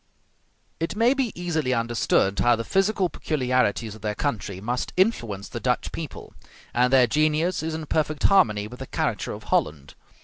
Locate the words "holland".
9.53-9.93